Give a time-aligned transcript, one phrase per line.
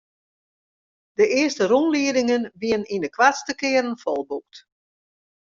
[1.17, 4.55] De earste rûnliedingen wiene yn de koartste kearen folboekt.